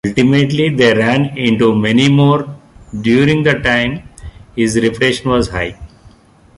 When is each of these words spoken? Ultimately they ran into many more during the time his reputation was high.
Ultimately 0.07 0.69
they 0.69 0.95
ran 0.97 1.37
into 1.37 1.75
many 1.75 2.09
more 2.09 2.55
during 3.01 3.43
the 3.43 3.53
time 3.59 4.01
his 4.55 4.75
reputation 4.75 5.29
was 5.29 5.49
high. 5.49 5.77